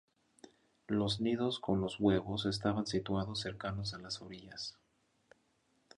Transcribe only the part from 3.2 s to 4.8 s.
cercanos a las orillas.